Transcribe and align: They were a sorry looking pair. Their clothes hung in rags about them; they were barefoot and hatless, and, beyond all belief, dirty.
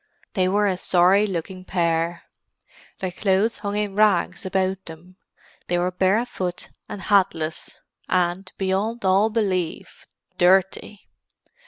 They 0.33 0.47
were 0.47 0.65
a 0.65 0.77
sorry 0.77 1.27
looking 1.27 1.63
pair. 1.63 2.23
Their 3.01 3.11
clothes 3.11 3.59
hung 3.59 3.75
in 3.77 3.95
rags 3.95 4.47
about 4.47 4.85
them; 4.85 5.17
they 5.67 5.77
were 5.77 5.91
barefoot 5.91 6.71
and 6.89 7.03
hatless, 7.03 7.79
and, 8.09 8.51
beyond 8.57 9.05
all 9.05 9.29
belief, 9.29 10.07
dirty. 10.39 11.07